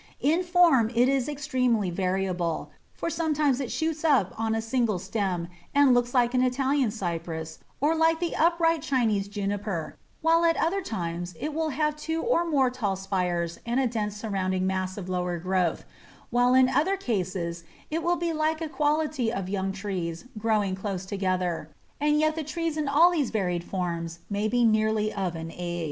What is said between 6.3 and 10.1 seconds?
an Italian Cypress or like the upright Chinese Juniper,